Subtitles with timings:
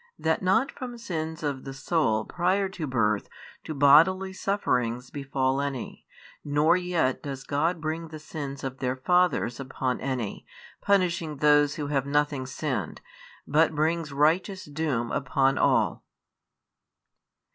[0.17, 3.29] That not from sins of the soul prior to birth
[3.63, 6.07] do bodily sufferings befal any,
[6.43, 10.43] nor yet does God bring the sins of their fathers upon any,
[10.81, 12.99] punishing those who have nothing sinned,
[13.45, 16.03] but brings righteous doom upon all.